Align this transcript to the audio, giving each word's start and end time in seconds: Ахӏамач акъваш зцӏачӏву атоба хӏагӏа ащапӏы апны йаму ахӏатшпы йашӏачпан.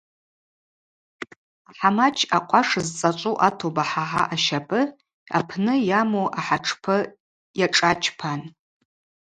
Ахӏамач 1.69 2.17
акъваш 2.37 2.69
зцӏачӏву 2.85 3.39
атоба 3.47 3.83
хӏагӏа 3.89 4.23
ащапӏы 4.33 4.81
апны 5.37 5.73
йаму 5.89 6.25
ахӏатшпы 6.39 6.95
йашӏачпан. 7.59 8.41